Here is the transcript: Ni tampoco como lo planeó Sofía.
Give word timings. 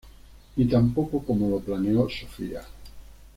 Ni 0.55 0.65
tampoco 0.65 1.23
como 1.23 1.47
lo 1.47 1.59
planeó 1.59 2.09
Sofía. 2.09 2.63